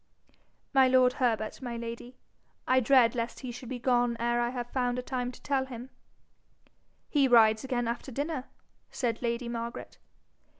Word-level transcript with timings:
'My 0.73 0.87
lord 0.87 1.13
Herbert, 1.21 1.61
my 1.61 1.77
lady. 1.77 2.17
I 2.67 2.79
dread 2.79 3.13
lest 3.13 3.41
he 3.41 3.51
should 3.51 3.69
be 3.69 3.77
gone 3.77 4.17
ere 4.19 4.41
I 4.41 4.49
have 4.49 4.71
found 4.71 4.97
a 4.97 5.03
time 5.03 5.31
to 5.31 5.39
tell 5.43 5.67
him.' 5.67 5.91
'He 7.07 7.27
rides 7.27 7.63
again 7.63 7.87
after 7.87 8.11
dinner,' 8.11 8.45
said 8.89 9.21
lady 9.21 9.47
Margaret. 9.47 9.99